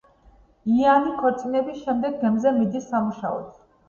იანი 0.77 1.11
ქორწინების 1.19 1.77
შემდეგ 1.81 2.15
გემზე 2.21 2.55
მიდის 2.57 2.89
სამუშაოდ. 2.95 3.45